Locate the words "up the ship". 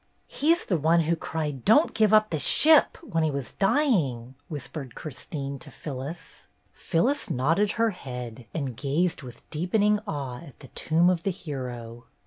2.11-2.97